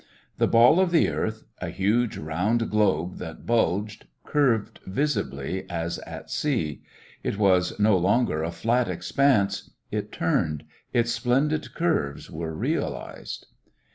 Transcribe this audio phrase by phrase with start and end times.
[0.39, 6.31] The ball of the earth a huge round globe that bulged curved visibly as at
[6.31, 6.81] sea.
[7.21, 10.63] It was no longer a flat expanse; it turned.
[10.91, 13.45] Its splendid curves were realised.